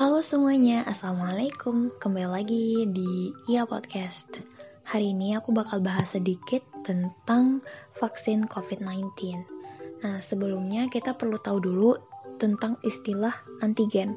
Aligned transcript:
Halo 0.00 0.24
semuanya, 0.24 0.88
Assalamualaikum. 0.88 1.92
Kembali 2.00 2.24
lagi 2.24 2.88
di 2.88 3.28
IA 3.52 3.68
Podcast. 3.68 4.40
Hari 4.88 5.12
ini 5.12 5.36
aku 5.36 5.52
bakal 5.52 5.84
bahas 5.84 6.16
sedikit 6.16 6.64
tentang 6.80 7.60
vaksin 8.00 8.48
COVID-19 8.48 9.12
Nah 10.00 10.18
sebelumnya 10.24 10.88
kita 10.88 11.12
perlu 11.12 11.36
tahu 11.36 11.58
dulu 11.60 11.92
tentang 12.40 12.80
istilah 12.82 13.36
antigen. 13.60 14.16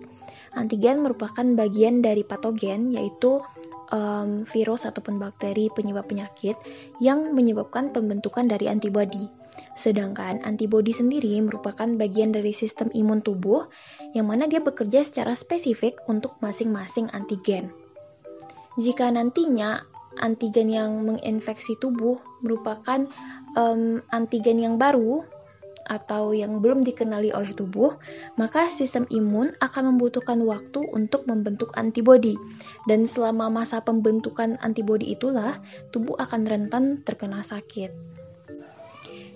Antigen 0.56 1.04
merupakan 1.04 1.44
bagian 1.44 2.00
dari 2.00 2.24
patogen 2.24 2.96
yaitu 2.96 3.44
um, 3.92 4.48
virus 4.48 4.88
ataupun 4.88 5.18
bakteri 5.20 5.70
penyebab 5.74 6.08
penyakit 6.10 6.56
yang 7.04 7.34
menyebabkan 7.34 7.92
pembentukan 7.92 8.46
dari 8.48 8.70
antibodi 8.70 9.28
Sedangkan 9.76 10.44
antibodi 10.44 10.92
sendiri 10.96 11.40
merupakan 11.44 11.88
bagian 12.00 12.32
dari 12.32 12.52
sistem 12.56 12.92
imun 12.92 13.24
tubuh 13.24 13.68
yang 14.16 14.28
mana 14.28 14.48
dia 14.48 14.64
bekerja 14.64 15.04
secara 15.04 15.36
spesifik 15.36 16.00
untuk 16.08 16.36
masing-masing 16.40 17.12
antigen. 17.12 17.72
Jika 18.76 19.12
nantinya 19.12 19.84
antigen 20.20 20.72
yang 20.72 21.04
menginfeksi 21.04 21.76
tubuh 21.80 22.20
merupakan 22.40 23.08
um, 23.56 24.00
antigen 24.12 24.64
yang 24.64 24.76
baru 24.80 25.24
atau 25.86 26.34
yang 26.34 26.60
belum 26.60 26.82
dikenali 26.82 27.30
oleh 27.32 27.54
tubuh, 27.54 27.96
maka 28.36 28.68
sistem 28.68 29.06
imun 29.14 29.54
akan 29.62 29.96
membutuhkan 29.96 30.42
waktu 30.44 30.82
untuk 30.92 31.30
membentuk 31.30 31.72
antibodi. 31.78 32.34
Dan 32.90 33.06
selama 33.06 33.48
masa 33.54 33.82
pembentukan 33.86 34.58
antibodi 34.66 35.14
itulah, 35.14 35.58
tubuh 35.94 36.18
akan 36.18 36.46
rentan 36.50 37.06
terkena 37.06 37.46
sakit. 37.46 37.94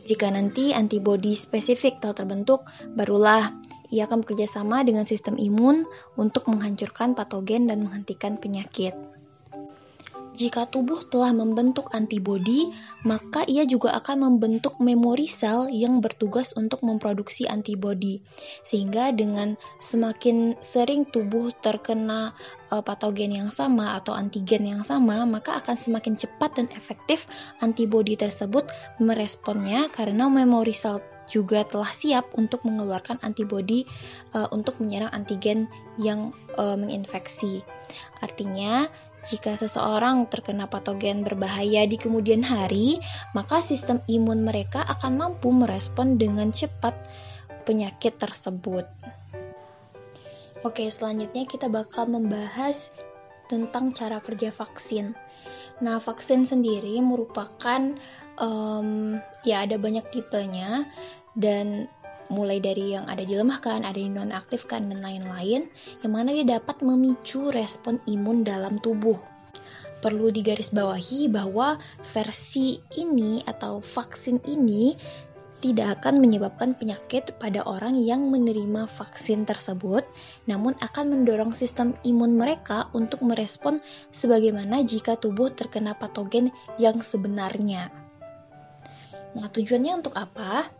Jika 0.09 0.34
nanti 0.34 0.73
antibodi 0.73 1.38
spesifik 1.38 2.02
telah 2.02 2.17
terbentuk, 2.17 2.66
barulah 2.98 3.54
ia 3.90 4.05
akan 4.05 4.21
bekerjasama 4.26 4.85
dengan 4.85 5.05
sistem 5.05 5.38
imun 5.38 5.85
untuk 6.18 6.45
menghancurkan 6.49 7.18
patogen 7.18 7.70
dan 7.70 7.85
menghentikan 7.85 8.38
penyakit. 8.38 8.93
Jika 10.30 10.70
tubuh 10.70 11.04
telah 11.10 11.34
membentuk 11.34 11.90
antibodi, 11.91 12.70
maka 13.02 13.41
ia 13.49 13.66
juga 13.66 13.98
akan 13.98 14.30
membentuk 14.30 14.77
memori 14.77 15.26
sel 15.26 15.68
yang 15.74 15.99
bertugas 15.99 16.54
untuk 16.54 16.85
memproduksi 16.85 17.49
antibodi. 17.49 18.22
Sehingga 18.62 19.10
dengan 19.10 19.57
semakin 19.82 20.62
sering 20.62 21.10
tubuh 21.10 21.50
terkena 21.60 22.38
uh, 22.70 22.84
patogen 22.85 23.34
yang 23.34 23.50
sama 23.50 23.98
atau 23.98 24.13
antigen 24.13 24.70
yang 24.70 24.84
sama, 24.85 25.26
maka 25.26 25.57
akan 25.60 25.76
semakin 25.76 26.13
cepat 26.13 26.62
dan 26.62 26.68
efektif 26.77 27.26
antibodi 27.60 28.13
tersebut 28.13 28.70
meresponnya 29.02 29.90
karena 29.90 30.30
memori 30.30 30.77
sel 30.77 31.02
juga 31.30 31.62
telah 31.62 31.94
siap 31.94 32.34
untuk 32.34 32.66
mengeluarkan 32.66 33.22
antibodi 33.22 33.85
uh, 34.34 34.50
untuk 34.50 34.82
menyerang 34.82 35.13
antigen 35.13 35.70
yang 36.02 36.34
uh, 36.57 36.74
menginfeksi. 36.74 37.62
Artinya, 38.26 38.90
jika 39.27 39.51
seseorang 39.51 40.31
terkena 40.31 40.71
patogen 40.71 41.27
berbahaya 41.27 41.84
di 41.84 41.99
kemudian 41.99 42.39
hari, 42.39 43.03
maka 43.35 43.59
sistem 43.59 43.99
imun 44.07 44.48
mereka 44.48 44.87
akan 44.87 45.20
mampu 45.20 45.51
merespon 45.51 46.15
dengan 46.15 46.55
cepat 46.55 46.95
penyakit 47.67 48.15
tersebut. 48.15 48.87
Oke, 50.63 50.87
selanjutnya 50.87 51.48
kita 51.48 51.71
bakal 51.71 52.07
membahas 52.07 52.91
tentang 53.48 53.91
cara 53.91 54.23
kerja 54.23 54.51
vaksin. 54.51 55.15
Nah, 55.79 55.99
vaksin 55.99 56.43
sendiri 56.43 56.99
merupakan 56.99 57.95
um, 58.39 59.20
ya 59.48 59.63
ada 59.63 59.79
banyak 59.79 60.04
tipenya 60.11 60.87
dan 61.35 61.87
mulai 62.30 62.62
dari 62.62 62.94
yang 62.94 63.10
ada 63.10 63.26
dilemahkan, 63.26 63.84
ada 63.84 63.98
yang 63.98 64.16
nonaktifkan 64.18 64.90
dan 64.90 65.02
lain-lain, 65.02 65.68
yang 66.06 66.12
mana 66.13 66.31
dia 66.31 66.62
dapat 66.62 66.81
memicu 66.85 67.50
respon 67.50 67.97
imun 68.06 68.46
dalam 68.46 68.78
tubuh. 68.80 69.18
Perlu 70.00 70.31
digarisbawahi 70.31 71.28
bahwa 71.28 71.75
versi 72.16 72.79
ini 72.95 73.44
atau 73.44 73.84
vaksin 73.84 74.39
ini 74.47 74.95
tidak 75.59 76.00
akan 76.00 76.23
menyebabkan 76.23 76.72
penyakit 76.72 77.35
pada 77.35 77.68
orang 77.68 78.00
yang 78.00 78.31
menerima 78.31 78.88
vaksin 78.88 79.44
tersebut, 79.44 80.07
namun 80.47 80.72
akan 80.79 81.12
mendorong 81.12 81.51
sistem 81.51 82.00
imun 82.07 82.39
mereka 82.39 82.88
untuk 82.95 83.19
merespon 83.28 83.84
sebagaimana 84.16 84.88
jika 84.88 85.19
tubuh 85.19 85.51
terkena 85.51 86.00
patogen 86.00 86.56
yang 86.79 87.03
sebenarnya. 87.03 87.91
Nah, 89.35 89.51
tujuannya 89.51 90.00
untuk 90.00 90.16
apa? 90.16 90.78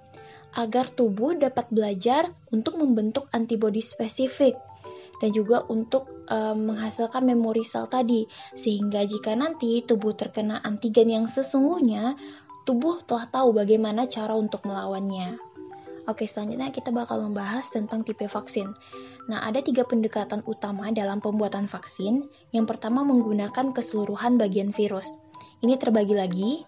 Agar 0.58 0.90
tubuh 0.90 1.38
dapat 1.38 1.70
belajar 1.70 2.34
untuk 2.50 2.80
membentuk 2.82 3.30
antibodi 3.36 3.84
spesifik 3.84 4.58
dan 5.20 5.36
juga 5.36 5.68
untuk 5.68 6.08
um, 6.32 6.74
menghasilkan 6.74 7.28
memori 7.28 7.62
sel 7.62 7.86
tadi 7.92 8.26
sehingga 8.56 9.04
jika 9.04 9.36
nanti 9.36 9.84
tubuh 9.84 10.16
terkena 10.16 10.64
antigen 10.64 11.12
yang 11.12 11.26
sesungguhnya 11.28 12.16
tubuh 12.64 13.04
telah 13.04 13.28
tahu 13.28 13.54
bagaimana 13.54 14.08
cara 14.08 14.34
untuk 14.38 14.64
melawannya. 14.66 15.38
Oke, 16.09 16.26
selanjutnya 16.26 16.74
kita 16.74 16.90
bakal 16.90 17.22
membahas 17.22 17.70
tentang 17.70 18.02
tipe 18.02 18.26
vaksin. 18.26 18.74
Nah, 19.30 19.46
ada 19.46 19.62
tiga 19.62 19.86
pendekatan 19.86 20.42
utama 20.50 20.90
dalam 20.90 21.22
pembuatan 21.22 21.70
vaksin. 21.70 22.26
Yang 22.50 22.66
pertama 22.66 23.06
menggunakan 23.06 23.78
keseluruhan 23.78 24.42
bagian 24.42 24.74
virus. 24.74 25.14
Ini 25.62 25.78
terbagi 25.78 26.18
lagi 26.18 26.66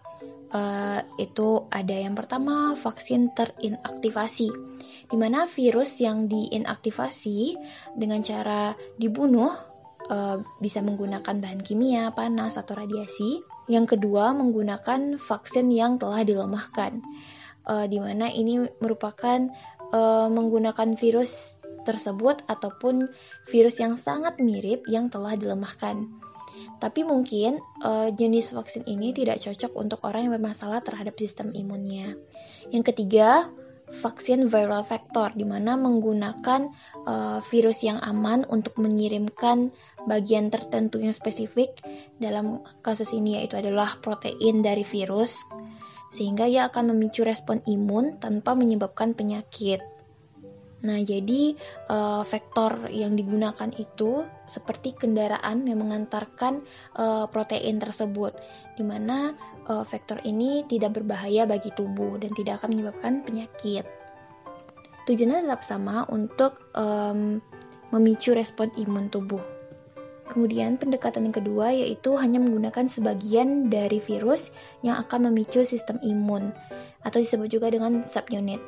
uh, 0.53 0.99
itu 1.17 1.67
ada 1.71 1.95
yang 1.95 2.15
pertama 2.15 2.75
vaksin 2.75 3.31
terinaktivasi, 3.33 4.49
di 5.07 5.15
mana 5.19 5.47
virus 5.47 5.99
yang 5.99 6.27
diinaktivasi 6.27 7.55
dengan 7.95 8.19
cara 8.23 8.75
dibunuh 8.95 9.51
uh, 10.11 10.37
bisa 10.59 10.79
menggunakan 10.83 11.39
bahan 11.39 11.61
kimia, 11.63 12.11
panas 12.15 12.59
atau 12.59 12.77
radiasi. 12.77 13.43
Yang 13.71 13.97
kedua 13.97 14.35
menggunakan 14.35 15.15
vaksin 15.15 15.71
yang 15.71 15.95
telah 15.95 16.27
dilemahkan, 16.27 16.99
uh, 17.65 17.85
di 17.87 17.97
mana 18.03 18.27
ini 18.27 18.59
merupakan 18.83 19.47
uh, 19.95 20.27
menggunakan 20.27 20.99
virus 20.99 21.55
tersebut 21.81 22.45
ataupun 22.45 23.09
virus 23.49 23.81
yang 23.81 23.97
sangat 23.97 24.37
mirip 24.37 24.85
yang 24.85 25.09
telah 25.09 25.33
dilemahkan. 25.33 26.30
Tapi 26.81 27.05
mungkin 27.05 27.61
uh, 27.85 28.09
jenis 28.09 28.55
vaksin 28.55 28.87
ini 28.89 29.13
tidak 29.13 29.37
cocok 29.41 29.71
untuk 29.77 29.99
orang 30.07 30.27
yang 30.27 30.33
bermasalah 30.39 30.81
terhadap 30.81 31.17
sistem 31.17 31.53
imunnya. 31.53 32.17
Yang 32.73 32.93
ketiga, 32.93 33.51
vaksin 33.91 34.47
viral 34.47 34.87
vector 34.87 35.35
di 35.35 35.43
mana 35.43 35.75
menggunakan 35.75 36.71
uh, 37.03 37.39
virus 37.51 37.83
yang 37.83 37.99
aman 37.99 38.47
untuk 38.47 38.79
mengirimkan 38.79 39.75
bagian 40.07 40.47
tertentu 40.47 41.03
yang 41.03 41.11
spesifik 41.11 41.75
dalam 42.17 42.63
kasus 42.81 43.11
ini 43.11 43.37
yaitu 43.37 43.59
adalah 43.59 43.99
protein 43.99 44.63
dari 44.63 44.87
virus 44.87 45.43
sehingga 46.11 46.47
ia 46.47 46.67
akan 46.67 46.95
memicu 46.95 47.23
respon 47.23 47.63
imun 47.67 48.19
tanpa 48.19 48.51
menyebabkan 48.51 49.15
penyakit. 49.15 49.79
Nah, 50.81 50.97
jadi 51.05 51.53
uh, 51.93 52.25
vektor 52.25 52.89
yang 52.89 53.13
digunakan 53.13 53.69
itu 53.77 54.25
seperti 54.49 54.97
kendaraan 54.97 55.69
yang 55.69 55.77
mengantarkan 55.85 56.65
uh, 56.97 57.29
protein 57.29 57.77
tersebut, 57.77 58.33
di 58.73 58.81
mana 58.81 59.37
uh, 59.69 59.85
vektor 59.85 60.17
ini 60.25 60.65
tidak 60.65 60.97
berbahaya 60.97 61.45
bagi 61.45 61.69
tubuh 61.77 62.17
dan 62.17 62.33
tidak 62.33 62.61
akan 62.61 62.73
menyebabkan 62.73 63.21
penyakit. 63.21 63.85
Tujuannya 65.05 65.45
tetap 65.45 65.61
sama 65.61 66.09
untuk 66.09 66.57
um, 66.73 67.37
memicu 67.93 68.33
respon 68.33 68.73
imun 68.73 69.13
tubuh. 69.13 69.41
Kemudian 70.33 70.79
pendekatan 70.79 71.27
yang 71.27 71.35
kedua 71.35 71.75
yaitu 71.75 72.15
hanya 72.15 72.39
menggunakan 72.39 72.87
sebagian 72.87 73.67
dari 73.67 73.99
virus 73.99 74.49
yang 74.79 74.95
akan 74.95 75.29
memicu 75.29 75.61
sistem 75.67 75.99
imun 75.99 76.55
atau 77.03 77.19
disebut 77.19 77.51
juga 77.51 77.67
dengan 77.67 77.99
subunit 78.07 78.63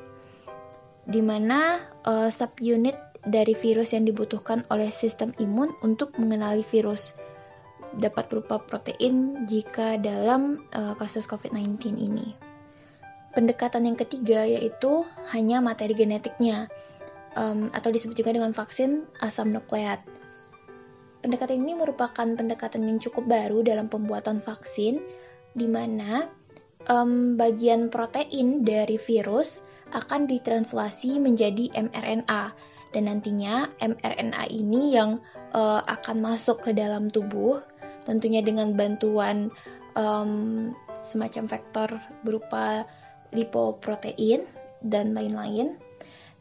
di 1.04 1.20
mana 1.20 1.80
uh, 2.08 2.30
subunit 2.30 2.96
dari 3.24 3.56
virus 3.56 3.96
yang 3.96 4.04
dibutuhkan 4.04 4.68
oleh 4.68 4.92
sistem 4.92 5.32
imun 5.40 5.72
untuk 5.80 6.16
mengenali 6.20 6.64
virus 6.68 7.16
dapat 7.96 8.28
berupa 8.28 8.58
protein 8.58 9.46
jika 9.46 10.02
dalam 10.02 10.66
uh, 10.74 10.98
kasus 10.98 11.30
COVID-19 11.30 11.94
ini. 11.94 12.34
Pendekatan 13.34 13.90
yang 13.90 13.98
ketiga 13.98 14.46
yaitu 14.46 15.06
hanya 15.34 15.62
materi 15.62 15.98
genetiknya 15.98 16.70
um, 17.34 17.70
atau 17.74 17.90
disebut 17.90 18.18
juga 18.18 18.34
dengan 18.34 18.54
vaksin 18.54 19.10
asam 19.22 19.54
nukleat. 19.54 20.02
Pendekatan 21.24 21.64
ini 21.64 21.74
merupakan 21.74 22.28
pendekatan 22.36 22.84
yang 22.84 23.00
cukup 23.00 23.26
baru 23.32 23.64
dalam 23.64 23.88
pembuatan 23.88 24.44
vaksin, 24.44 25.00
di 25.56 25.68
mana 25.72 26.28
um, 26.92 27.40
bagian 27.40 27.88
protein 27.88 28.68
dari 28.68 29.00
virus 29.00 29.64
akan 29.94 30.26
ditranslasi 30.26 31.22
menjadi 31.22 31.70
mRNA 31.78 32.44
dan 32.94 33.04
nantinya 33.10 33.70
mRNA 33.82 34.44
ini 34.54 34.94
yang 34.98 35.18
uh, 35.54 35.82
akan 35.86 36.22
masuk 36.22 36.66
ke 36.66 36.72
dalam 36.74 37.10
tubuh 37.10 37.62
tentunya 38.06 38.44
dengan 38.44 38.76
bantuan 38.76 39.50
um, 39.96 40.72
semacam 41.00 41.44
vektor 41.50 41.90
berupa 42.22 42.86
lipoprotein 43.34 44.46
dan 44.84 45.18
lain-lain. 45.18 45.80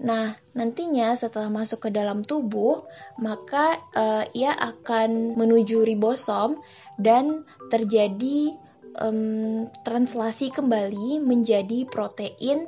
Nah, 0.03 0.35
nantinya 0.59 1.15
setelah 1.15 1.47
masuk 1.47 1.87
ke 1.87 1.91
dalam 1.95 2.27
tubuh, 2.27 2.83
maka 3.23 3.79
uh, 3.95 4.27
ia 4.35 4.51
akan 4.51 5.39
menuju 5.39 5.87
ribosom 5.87 6.59
dan 6.99 7.47
terjadi 7.71 8.59
um, 8.99 9.71
translasi 9.87 10.51
kembali 10.51 11.23
menjadi 11.23 11.87
protein 11.87 12.67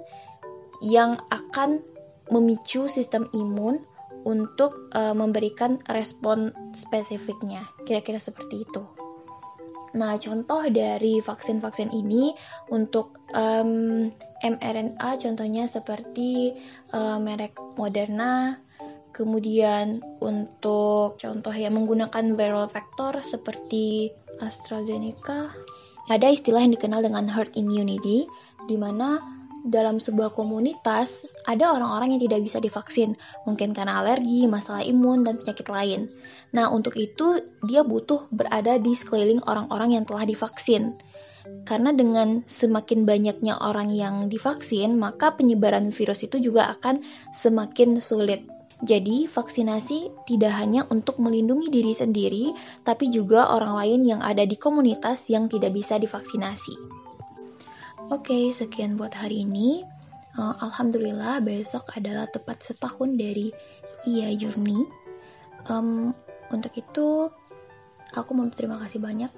yang 0.84 1.16
akan 1.32 1.81
memicu 2.28 2.84
sistem 2.92 3.25
imun 3.32 3.81
untuk 4.28 4.92
uh, 4.92 5.16
memberikan 5.16 5.81
respon 5.88 6.52
spesifiknya. 6.76 7.64
Kira-kira 7.88 8.20
seperti 8.20 8.69
itu. 8.69 8.84
Nah, 9.94 10.19
contoh 10.19 10.66
dari 10.75 11.22
vaksin-vaksin 11.22 11.94
ini 11.94 12.34
untuk 12.75 13.22
um, 13.31 14.10
mRNA 14.42 15.10
contohnya 15.22 15.70
seperti 15.70 16.50
uh, 16.90 17.22
merek 17.22 17.54
Moderna, 17.78 18.58
kemudian 19.14 20.02
untuk 20.19 21.14
contoh 21.14 21.54
yang 21.54 21.78
menggunakan 21.78 22.34
viral 22.34 22.66
vector 22.66 23.22
seperti 23.22 24.10
AstraZeneca, 24.42 25.54
ada 26.10 26.26
istilah 26.26 26.66
yang 26.66 26.75
dikenal 26.75 27.06
dengan 27.06 27.30
herd 27.30 27.54
immunity, 27.54 28.26
di 28.66 28.75
mana 28.75 29.22
dalam 29.64 29.96
sebuah 29.96 30.37
komunitas 30.37 31.25
ada 31.49 31.72
orang-orang 31.72 32.14
yang 32.14 32.22
tidak 32.28 32.40
bisa 32.44 32.61
divaksin, 32.61 33.16
mungkin 33.49 33.72
karena 33.72 34.05
alergi, 34.05 34.44
masalah 34.44 34.84
imun, 34.84 35.25
dan 35.25 35.40
penyakit 35.40 35.66
lain. 35.72 36.12
Nah, 36.52 36.69
untuk 36.69 37.00
itu 37.00 37.40
dia 37.64 37.81
butuh 37.81 38.28
berada 38.28 38.76
di 38.76 38.93
sekeliling 38.93 39.40
orang-orang 39.49 39.96
yang 39.96 40.05
telah 40.05 40.28
divaksin. 40.28 40.93
Karena 41.64 41.93
dengan 41.93 42.44
semakin 42.44 43.08
banyaknya 43.08 43.56
orang 43.56 43.88
yang 43.93 44.28
divaksin, 44.28 45.00
maka 45.00 45.32
penyebaran 45.32 45.93
virus 45.93 46.25
itu 46.25 46.40
juga 46.40 46.69
akan 46.72 47.00
semakin 47.32 48.05
sulit. 48.05 48.44
Jadi, 48.84 49.25
vaksinasi 49.25 50.28
tidak 50.28 50.52
hanya 50.61 50.84
untuk 50.93 51.16
melindungi 51.16 51.72
diri 51.72 51.96
sendiri, 51.96 52.52
tapi 52.84 53.08
juga 53.08 53.49
orang 53.49 53.81
lain 53.81 54.00
yang 54.05 54.20
ada 54.20 54.44
di 54.44 54.61
komunitas 54.61 55.25
yang 55.32 55.49
tidak 55.49 55.72
bisa 55.72 55.96
divaksinasi. 55.96 57.03
Oke, 58.12 58.36
okay, 58.36 58.44
sekian 58.52 59.00
buat 59.00 59.16
hari 59.16 59.48
ini. 59.48 59.80
Uh, 60.36 60.52
Alhamdulillah 60.60 61.40
besok 61.40 61.88
adalah 61.96 62.28
tepat 62.28 62.60
setahun 62.60 63.16
dari 63.16 63.48
Iya 64.04 64.36
Journey. 64.36 64.84
Um, 65.72 66.12
untuk 66.52 66.76
itu, 66.76 67.32
aku 68.12 68.30
mau 68.36 68.44
berterima 68.44 68.76
kasih 68.84 69.00
banyak. 69.00 69.32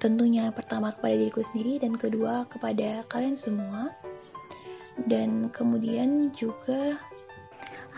Tentunya 0.00 0.48
pertama 0.56 0.96
kepada 0.96 1.12
diriku 1.12 1.44
sendiri 1.44 1.76
dan 1.76 1.92
kedua 1.92 2.48
kepada 2.48 3.04
kalian 3.12 3.36
semua. 3.36 3.92
Dan 5.04 5.52
kemudian 5.52 6.32
juga 6.32 6.96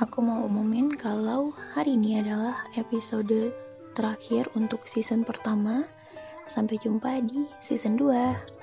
aku 0.02 0.18
mau 0.18 0.50
umumin 0.50 0.90
kalau 0.90 1.54
hari 1.78 1.94
ini 1.94 2.26
adalah 2.26 2.58
episode 2.74 3.54
terakhir 3.94 4.50
untuk 4.58 4.82
season 4.90 5.22
pertama. 5.22 5.86
Sampai 6.50 6.74
jumpa 6.82 7.22
di 7.22 7.46
season 7.62 7.94
2. 7.94 8.55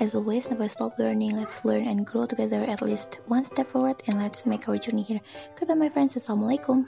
As 0.00 0.14
always, 0.14 0.48
never 0.48 0.68
stop 0.68 0.98
learning. 0.98 1.36
Let's 1.36 1.64
learn 1.64 1.88
and 1.88 2.06
grow 2.06 2.24
together 2.24 2.62
at 2.62 2.82
least 2.82 3.20
one 3.26 3.44
step 3.44 3.66
forward 3.66 4.00
and 4.06 4.18
let's 4.18 4.46
make 4.46 4.68
our 4.68 4.78
journey 4.78 5.02
here. 5.02 5.20
Goodbye, 5.58 5.74
my 5.74 5.88
friends. 5.88 6.14
Assalamualaikum. 6.14 6.86